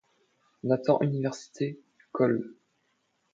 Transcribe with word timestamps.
Nathan 0.63 0.97
Université, 1.03 1.77
coll. 2.11 2.39